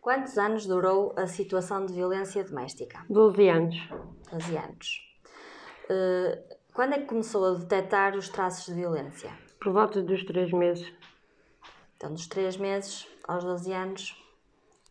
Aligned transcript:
Quantos 0.00 0.38
anos 0.38 0.66
durou 0.66 1.12
a 1.16 1.26
situação 1.26 1.84
de 1.84 1.92
violência 1.92 2.42
doméstica? 2.42 3.04
12 3.10 3.48
anos. 3.48 3.76
12 4.32 4.56
anos. 4.56 5.16
Uh, 5.90 6.56
quando 6.72 6.94
é 6.94 6.98
que 7.00 7.06
começou 7.06 7.44
a 7.44 7.58
detectar 7.58 8.16
os 8.16 8.30
traços 8.30 8.66
de 8.66 8.80
violência? 8.80 9.30
Por 9.60 9.72
volta 9.72 10.02
dos 10.02 10.24
3 10.24 10.52
meses. 10.52 10.90
Então, 11.96 12.14
dos 12.14 12.26
3 12.28 12.56
meses 12.56 13.06
aos 13.28 13.44
12 13.44 13.72
anos, 13.74 14.16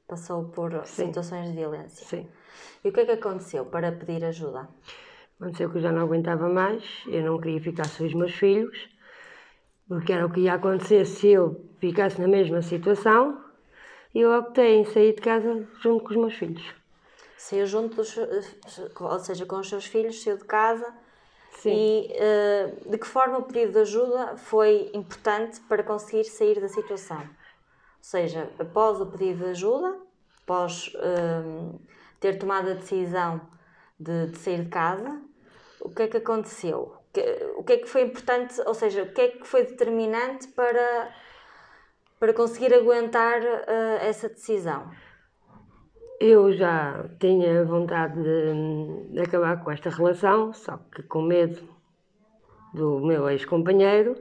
passou 0.08 0.46
por 0.46 0.72
Sim. 0.86 1.08
situações 1.08 1.48
de 1.48 1.56
violência. 1.56 2.06
Sim. 2.06 2.28
E 2.84 2.90
o 2.90 2.94
que 2.94 3.00
é 3.00 3.06
que 3.06 3.12
aconteceu 3.14 3.66
para 3.66 3.92
pedir 3.92 4.24
ajuda? 4.24 4.70
Aconteceu 5.40 5.72
que 5.72 5.78
eu 5.78 5.82
já 5.82 5.92
não 5.92 6.04
aguentava 6.04 6.48
mais, 6.50 6.84
eu 7.08 7.24
não 7.24 7.40
queria 7.40 7.62
ficar 7.62 7.86
sem 7.86 8.06
os 8.06 8.14
meus 8.14 8.34
filhos, 8.34 8.78
porque 9.88 10.14
era 10.14 10.26
o 10.26 10.32
que 10.32 10.42
ia 10.42 10.54
acontecer 10.54 11.06
se 11.06 11.30
eu 11.30 11.66
ficasse 11.80 12.22
na 12.22 12.28
mesma 12.28 12.62
situação, 12.62 13.49
e 14.14 14.22
eu 14.22 14.32
optei 14.38 14.78
em 14.78 14.86
sair 14.86 15.14
de 15.14 15.22
casa 15.22 15.68
junto 15.82 16.04
com 16.04 16.12
os 16.12 16.16
meus 16.16 16.34
filhos. 16.34 16.64
Saiu 17.38 17.66
junto 17.66 17.96
dos, 17.96 18.16
ou 19.00 19.20
seja, 19.20 19.46
com 19.46 19.58
os 19.58 19.70
seus 19.70 19.86
filhos, 19.86 20.22
saiu 20.22 20.38
de 20.38 20.46
casa. 20.46 20.94
Sim. 21.52 21.72
E 21.72 22.14
uh, 22.14 22.90
de 22.90 22.98
que 22.98 23.08
forma 23.08 23.40
o 23.40 23.44
pedido 23.44 23.74
de 23.74 23.80
ajuda 23.80 24.38
foi 24.38 24.92
importante 24.94 25.60
para 25.62 25.84
conseguir 25.84 26.24
sair 26.26 26.60
da 26.60 26.70
situação? 26.70 27.20
Ou 27.20 28.04
seja, 28.04 28.50
após 28.60 29.02
o 29.02 29.06
pedido 29.06 29.44
de 29.44 29.52
ajuda, 29.52 30.00
após 30.44 30.88
uh, 30.96 31.80
ter 32.20 32.38
tomado 32.38 32.72
a 32.72 32.74
decisão 32.74 33.42
de, 34.00 34.28
de 34.28 34.38
sair 34.38 34.64
de 34.64 34.70
casa, 34.70 35.22
o 35.82 35.90
que 35.90 36.04
é 36.04 36.08
que 36.08 36.18
aconteceu? 36.18 36.96
O 37.58 37.64
que 37.64 37.74
é 37.74 37.78
que 37.78 37.88
foi 37.88 38.04
importante, 38.04 38.62
ou 38.66 38.74
seja, 38.74 39.04
o 39.04 39.14
que 39.14 39.22
é 39.22 39.28
que 39.30 39.46
foi 39.46 39.66
determinante 39.66 40.48
para, 40.50 41.14
para 42.20 42.34
conseguir 42.34 42.74
aguentar 42.74 43.42
uh, 43.42 44.02
essa 44.02 44.28
decisão? 44.28 44.90
Eu 46.20 46.52
já 46.52 47.06
tinha 47.20 47.64
vontade 47.64 48.22
de, 48.22 49.14
de, 49.14 49.20
acabar 49.22 49.64
com 49.64 49.72
esta 49.72 49.90
relação, 49.90 50.52
só 50.52 50.78
que 50.94 51.02
com 51.04 51.22
medo 51.22 51.62
do 52.74 53.00
meu 53.00 53.30
ex-companheiro. 53.30 54.16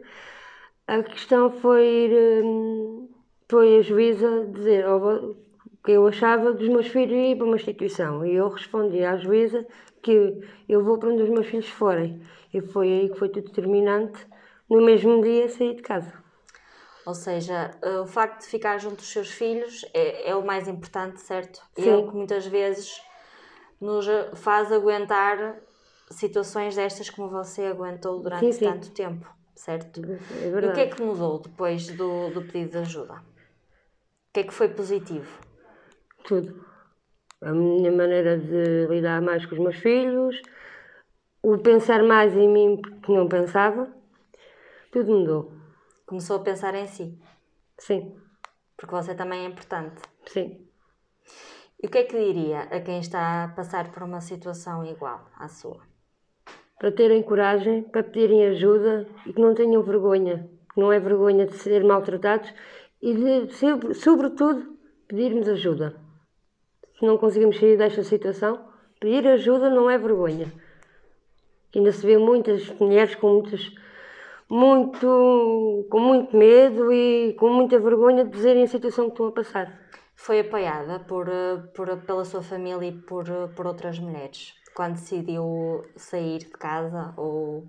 A 0.86 1.02
questão 1.02 1.50
foi 1.50 1.84
ir, 1.84 2.44
hum, 2.44 3.08
foi 3.48 3.78
a 3.78 3.82
juíza 3.82 4.46
dizer 4.46 4.86
o 4.86 5.36
que 5.84 5.92
eu 5.92 6.06
achava 6.06 6.52
dos 6.52 6.68
meus 6.68 6.86
filhos 6.86 7.12
ir 7.12 7.36
para 7.36 7.46
uma 7.46 7.56
instituição. 7.56 8.24
E 8.24 8.36
eu 8.36 8.48
respondi 8.48 9.02
à 9.04 9.16
juíza 9.16 9.66
que 10.00 10.40
eu 10.68 10.84
vou 10.84 10.98
para 10.98 11.08
onde 11.10 11.24
os 11.24 11.28
meus 11.28 11.46
filhos 11.46 11.68
forem. 11.68 12.22
E 12.54 12.60
foi 12.60 12.88
aí 12.88 13.08
que 13.08 13.18
foi 13.18 13.28
tudo 13.28 13.46
determinante, 13.48 14.24
no 14.70 14.80
mesmo 14.80 15.20
dia 15.20 15.48
sair 15.48 15.74
de 15.74 15.82
casa. 15.82 16.27
Ou 17.08 17.14
seja, 17.14 17.70
eh, 17.80 18.00
o 18.00 18.06
facto 18.06 18.42
de 18.42 18.48
ficar 18.48 18.76
junto 18.76 18.96
dos 18.96 19.10
seus 19.10 19.30
filhos 19.30 19.82
é, 19.94 20.28
é 20.28 20.36
o 20.36 20.44
mais 20.44 20.68
importante, 20.68 21.22
certo? 21.22 21.58
Sim. 21.74 21.88
É 21.88 21.96
o 21.96 22.06
que 22.06 22.14
muitas 22.14 22.46
vezes 22.46 23.00
nos 23.80 24.04
faz 24.34 24.70
aguentar 24.70 25.56
situações 26.10 26.76
destas 26.76 27.08
como 27.08 27.30
você 27.30 27.64
aguentou 27.64 28.20
durante 28.20 28.44
sim, 28.44 28.52
sim. 28.52 28.64
tanto 28.66 28.90
tempo, 28.90 29.26
certo? 29.56 30.02
É 30.02 30.50
verdade. 30.50 30.66
E 30.66 30.68
o 30.68 30.74
que 30.74 30.80
é 30.80 30.86
que 30.96 31.02
mudou 31.02 31.38
depois 31.38 31.88
do, 31.88 32.28
do 32.28 32.42
pedido 32.42 32.72
de 32.72 32.78
ajuda? 32.80 33.14
O 33.14 34.32
que 34.34 34.40
é 34.40 34.44
que 34.44 34.52
foi 34.52 34.68
positivo? 34.68 35.40
Tudo 36.24 36.62
a 37.40 37.52
minha 37.52 37.90
maneira 37.90 38.36
de 38.36 38.86
lidar 38.86 39.22
mais 39.22 39.46
com 39.46 39.54
os 39.54 39.60
meus 39.62 39.76
filhos, 39.76 40.42
o 41.42 41.56
pensar 41.56 42.02
mais 42.02 42.36
em 42.36 42.48
mim 42.50 42.76
porque 42.76 43.12
não 43.12 43.26
pensava, 43.26 43.90
tudo 44.92 45.10
mudou. 45.10 45.57
Começou 46.08 46.36
a 46.36 46.40
pensar 46.40 46.74
em 46.74 46.86
si? 46.88 47.16
Sim. 47.78 48.16
Porque 48.76 48.94
você 48.94 49.14
também 49.14 49.44
é 49.44 49.48
importante? 49.48 50.02
Sim. 50.26 50.66
E 51.80 51.86
o 51.86 51.90
que 51.90 51.98
é 51.98 52.04
que 52.04 52.18
diria 52.18 52.62
a 52.62 52.80
quem 52.80 52.98
está 52.98 53.44
a 53.44 53.48
passar 53.48 53.92
por 53.92 54.02
uma 54.02 54.20
situação 54.20 54.84
igual 54.84 55.30
à 55.36 55.46
sua? 55.46 55.80
Para 56.78 56.90
terem 56.90 57.22
coragem, 57.22 57.82
para 57.82 58.02
pedirem 58.02 58.46
ajuda 58.46 59.06
e 59.26 59.32
que 59.32 59.40
não 59.40 59.54
tenham 59.54 59.82
vergonha, 59.82 60.50
não 60.76 60.92
é 60.92 60.98
vergonha 60.98 61.46
de 61.46 61.54
ser 61.54 61.84
maltratados 61.84 62.52
e 63.00 63.14
de, 63.14 63.94
sobretudo, 63.94 64.76
pedirmos 65.06 65.48
ajuda 65.48 66.08
se 66.98 67.06
não 67.06 67.16
conseguimos 67.16 67.58
sair 67.58 67.76
desta 67.76 68.02
situação, 68.02 68.58
pedir 68.98 69.26
ajuda 69.28 69.70
não 69.70 69.88
é 69.88 69.96
vergonha. 69.96 70.52
Ainda 71.74 71.92
se 71.92 72.04
vê 72.04 72.18
muitas 72.18 72.68
mulheres 72.80 73.14
com 73.14 73.34
muitas, 73.34 73.70
muito, 74.50 75.86
com 75.90 76.00
muito 76.00 76.36
medo 76.36 76.92
e 76.92 77.34
com 77.34 77.50
muita 77.50 77.78
vergonha 77.78 78.24
de 78.24 78.30
dizerem 78.30 78.64
a 78.64 78.68
situação 78.68 79.06
que 79.06 79.12
estão 79.12 79.26
a 79.26 79.32
passar. 79.32 79.88
Foi 80.14 80.40
apoiada 80.40 81.00
por, 81.00 81.28
por, 81.74 81.96
pela 82.02 82.24
sua 82.24 82.42
família 82.42 82.88
e 82.88 82.92
por, 82.92 83.24
por 83.54 83.66
outras 83.66 83.98
mulheres 83.98 84.58
quando 84.78 84.92
decidiu 84.92 85.84
sair 85.96 86.38
de 86.38 86.50
casa 86.50 87.12
ou, 87.16 87.68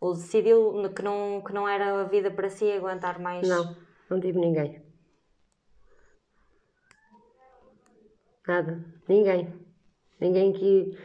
ou 0.00 0.14
decidiu 0.14 0.88
que 0.94 1.02
não, 1.02 1.42
que 1.44 1.52
não 1.52 1.68
era 1.68 2.02
a 2.02 2.04
vida 2.04 2.30
para 2.30 2.48
si 2.48 2.70
aguentar 2.70 3.18
mais? 3.18 3.48
Não, 3.48 3.76
não 4.08 4.20
tive 4.20 4.38
ninguém. 4.38 4.80
Nada. 8.46 8.84
Ninguém. 9.08 9.52
Ninguém 10.20 10.52
que. 10.52 10.96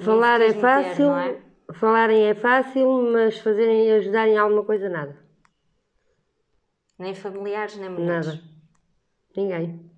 Falar 0.00 0.42
é 0.42 0.52
fácil. 0.52 1.14
Meter, 1.14 1.40
é? 1.40 1.45
Falarem 1.74 2.28
é 2.28 2.34
fácil, 2.34 3.10
mas 3.12 3.38
fazerem 3.38 3.92
ajudarem 3.92 4.38
alguma 4.38 4.64
coisa, 4.64 4.88
nada. 4.88 5.16
Nem 6.98 7.14
familiares, 7.14 7.76
nem 7.76 7.90
mulheres. 7.90 8.26
Nada. 8.26 8.42
Ninguém. 9.36 9.90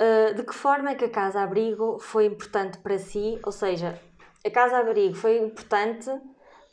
Uh, 0.00 0.34
de 0.34 0.42
que 0.42 0.54
forma 0.54 0.90
é 0.90 0.94
que 0.94 1.04
a 1.04 1.10
Casa 1.10 1.42
Abrigo 1.42 1.98
foi 1.98 2.24
importante 2.24 2.78
para 2.78 2.98
si? 2.98 3.38
Ou 3.44 3.52
seja, 3.52 4.00
a 4.44 4.50
Casa 4.50 4.78
Abrigo 4.78 5.14
foi 5.14 5.38
importante 5.38 6.10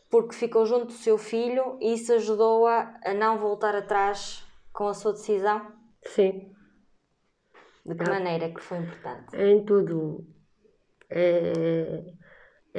porque 0.09 0.33
ficou 0.33 0.65
junto 0.65 0.85
do 0.85 0.94
seu 0.94 1.17
filho 1.17 1.77
e 1.81 1.94
isso 1.94 2.13
ajudou-a 2.13 2.97
a 3.03 3.13
não 3.13 3.38
voltar 3.38 3.75
atrás 3.75 4.45
com 4.71 4.88
a 4.88 4.94
sua 4.94 5.11
decisão? 5.11 5.73
Sim. 6.05 6.53
De 7.85 7.95
que 7.95 8.09
maneira 8.09 8.49
que 8.49 8.61
foi 8.61 8.77
importante? 8.77 9.35
Em 9.35 9.63
tudo. 9.65 10.25
É, 11.09 12.03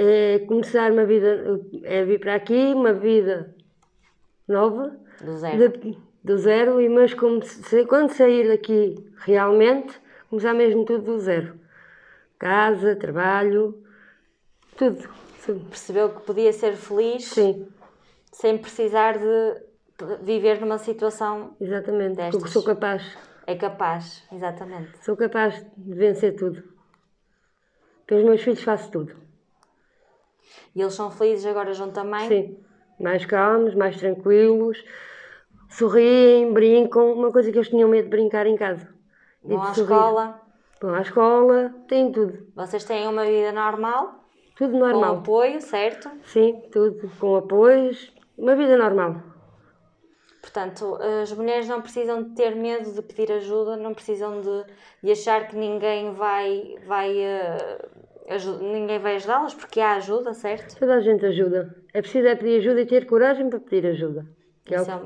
é 0.00 0.38
começar 0.46 0.92
uma 0.92 1.04
vida, 1.04 1.60
é 1.82 2.04
vir 2.04 2.20
para 2.20 2.36
aqui, 2.36 2.72
uma 2.72 2.92
vida 2.92 3.52
nova. 4.46 4.96
Do 5.20 5.36
zero. 5.36 5.76
De, 5.76 5.98
do 6.22 6.38
zero, 6.38 6.80
e 6.80 6.88
mas 6.88 7.14
como 7.14 7.42
se, 7.42 7.84
quando 7.84 8.12
sair 8.12 8.46
daqui 8.46 8.94
realmente, 9.16 10.00
começar 10.30 10.54
mesmo 10.54 10.84
tudo 10.84 11.02
do 11.02 11.18
zero. 11.18 11.58
Casa, 12.38 12.94
trabalho, 12.94 13.82
tudo. 14.76 15.08
Percebeu 15.68 16.10
que 16.10 16.20
podia 16.20 16.52
ser 16.52 16.76
feliz 16.76 17.24
Sim. 17.24 17.66
sem 18.30 18.56
precisar 18.56 19.18
de 19.18 19.62
viver 20.22 20.60
numa 20.60 20.78
situação 20.78 21.56
Exatamente, 21.60 22.14
destas. 22.14 22.36
porque 22.36 22.52
sou 22.52 22.62
capaz. 22.62 23.18
É 23.48 23.56
capaz, 23.56 24.22
exatamente. 24.30 25.04
Sou 25.04 25.16
capaz 25.16 25.66
de 25.76 25.94
vencer 25.94 26.36
tudo. 26.36 26.62
Pelos 28.06 28.24
meus 28.24 28.42
filhos 28.42 28.62
faço 28.62 28.92
tudo. 28.92 29.27
E 30.74 30.80
eles 30.80 30.94
são 30.94 31.10
felizes 31.10 31.46
agora 31.46 31.72
junto 31.72 31.92
também? 31.92 32.28
Sim. 32.28 32.58
Mais 33.00 33.24
calmos, 33.24 33.74
mais 33.74 33.96
tranquilos, 33.96 34.82
sorriem, 35.68 36.52
brincam. 36.52 37.12
Uma 37.12 37.30
coisa 37.30 37.50
que 37.50 37.58
eles 37.58 37.68
tinham 37.68 37.88
medo 37.88 38.04
de 38.04 38.10
brincar 38.10 38.46
em 38.46 38.56
casa. 38.56 38.88
Vão 39.42 39.62
à 39.62 39.70
escola? 39.70 40.40
Vão 40.80 40.94
à 40.94 41.00
escola, 41.00 41.74
têm 41.88 42.12
tudo. 42.12 42.46
Vocês 42.54 42.84
têm 42.84 43.06
uma 43.06 43.24
vida 43.24 43.52
normal? 43.52 44.24
Tudo 44.56 44.76
normal. 44.76 45.14
Com 45.14 45.20
apoio, 45.20 45.60
certo? 45.60 46.10
Sim, 46.24 46.62
tudo 46.72 47.10
com 47.18 47.36
apoios. 47.36 48.12
Uma 48.36 48.54
vida 48.54 48.76
normal. 48.76 49.22
Portanto, 50.40 50.98
as 51.22 51.32
mulheres 51.32 51.68
não 51.68 51.82
precisam 51.82 52.22
de 52.22 52.30
ter 52.30 52.54
medo 52.54 52.92
de 52.92 53.02
pedir 53.02 53.32
ajuda, 53.32 53.76
não 53.76 53.92
precisam 53.92 54.40
de, 54.40 54.64
de 55.02 55.12
achar 55.12 55.46
que 55.48 55.56
ninguém 55.56 56.12
vai, 56.14 56.76
vai, 56.86 57.10
uh, 57.10 57.97
ninguém 58.60 58.98
vai 58.98 59.16
ajudá-las, 59.16 59.54
porque 59.54 59.80
há 59.80 59.92
ajuda, 59.92 60.34
certo? 60.34 60.78
Toda 60.78 60.94
a 60.94 61.00
gente 61.00 61.24
ajuda. 61.24 61.74
É 61.94 62.02
preciso 62.02 62.28
é 62.28 62.34
pedir 62.34 62.58
ajuda 62.58 62.80
e 62.82 62.86
ter 62.86 63.06
coragem 63.06 63.48
para 63.48 63.58
pedir 63.58 63.86
ajuda. 63.88 64.26
Que, 64.64 64.74
é, 64.74 64.82
o, 64.82 64.84
é 64.84 65.00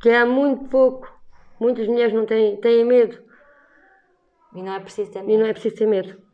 que 0.00 0.08
é 0.08 0.24
muito 0.24 0.66
pouco. 0.66 1.12
Muitas 1.58 1.88
mulheres 1.88 2.14
não 2.14 2.24
têm, 2.24 2.56
têm 2.60 2.84
medo. 2.84 3.18
E 4.54 4.62
não 4.62 4.72
é 4.72 4.80
preciso 4.80 5.10
ter 5.10 5.22
medo. 5.22 5.32
E 5.32 5.38
não 5.38 5.46
é 5.46 5.52
preciso 5.52 5.76
ter 5.76 5.86
medo. 5.86 6.27